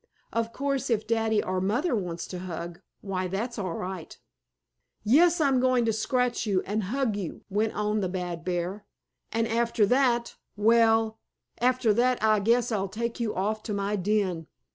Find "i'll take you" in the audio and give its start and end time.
12.71-13.35